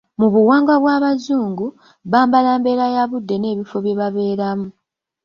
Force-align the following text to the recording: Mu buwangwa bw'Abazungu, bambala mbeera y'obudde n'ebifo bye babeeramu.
Mu 0.19 0.27
buwangwa 0.33 0.75
bw'Abazungu, 0.83 1.65
bambala 2.11 2.51
mbeera 2.59 2.85
y'obudde 2.95 3.35
n'ebifo 3.39 3.77
bye 3.83 3.97
babeeramu. 3.99 4.67